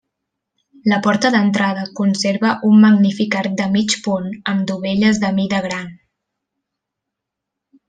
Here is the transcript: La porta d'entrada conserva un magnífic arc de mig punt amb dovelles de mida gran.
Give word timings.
La 0.91 0.97
porta 1.07 1.29
d'entrada 1.35 1.83
conserva 1.99 2.53
un 2.71 2.79
magnífic 2.85 3.37
arc 3.43 3.55
de 3.61 3.69
mig 3.75 3.95
punt 4.07 4.33
amb 4.55 4.65
dovelles 4.73 5.23
de 5.27 5.33
mida 5.41 5.61
gran. 5.69 5.93